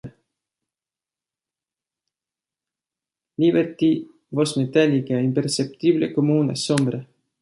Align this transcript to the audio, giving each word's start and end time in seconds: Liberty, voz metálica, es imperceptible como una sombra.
Liberty, 3.37 4.07
voz 4.31 4.57
metálica, 4.57 5.15
es 5.19 5.23
imperceptible 5.23 6.11
como 6.11 6.39
una 6.39 6.55
sombra. 6.55 7.07